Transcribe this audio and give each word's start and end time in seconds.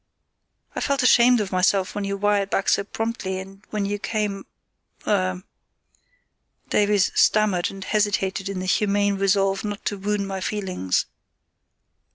I 0.75 0.81
felt 0.81 1.03
ashamed 1.03 1.39
of 1.41 1.51
myself 1.51 1.93
when 1.93 2.05
you 2.05 2.17
wired 2.17 2.49
back 2.49 2.69
so 2.69 2.83
promptly, 2.83 3.37
and 3.37 3.63
when 3.69 3.85
you 3.85 3.99
came—er——" 3.99 5.43
Davies 6.71 7.11
stammered 7.13 7.69
and 7.69 7.83
hesitated 7.83 8.49
in 8.49 8.57
the 8.61 8.65
humane 8.65 9.17
resolve 9.17 9.63
not 9.63 9.85
to 9.85 9.99
wound 9.99 10.27
my 10.27 10.41
feelings. 10.41 11.05